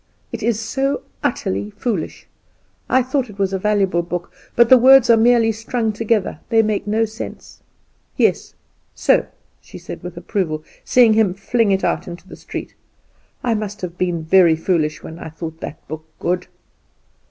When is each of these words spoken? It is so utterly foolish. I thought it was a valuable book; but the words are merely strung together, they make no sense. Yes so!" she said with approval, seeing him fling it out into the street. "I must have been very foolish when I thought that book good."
It 0.31 0.41
is 0.41 0.59
so 0.59 1.03
utterly 1.23 1.69
foolish. 1.69 2.25
I 2.89 3.03
thought 3.03 3.29
it 3.29 3.37
was 3.37 3.53
a 3.53 3.59
valuable 3.59 4.01
book; 4.01 4.31
but 4.55 4.67
the 4.67 4.77
words 4.79 5.11
are 5.11 5.15
merely 5.15 5.51
strung 5.51 5.93
together, 5.93 6.39
they 6.49 6.63
make 6.63 6.87
no 6.87 7.05
sense. 7.05 7.61
Yes 8.17 8.55
so!" 8.95 9.27
she 9.61 9.77
said 9.77 10.01
with 10.01 10.17
approval, 10.17 10.63
seeing 10.83 11.13
him 11.13 11.35
fling 11.35 11.71
it 11.71 11.83
out 11.83 12.07
into 12.07 12.27
the 12.27 12.35
street. 12.35 12.73
"I 13.43 13.53
must 13.53 13.81
have 13.81 13.95
been 13.99 14.23
very 14.23 14.55
foolish 14.55 15.03
when 15.03 15.19
I 15.19 15.29
thought 15.29 15.59
that 15.59 15.87
book 15.87 16.03
good." 16.17 16.47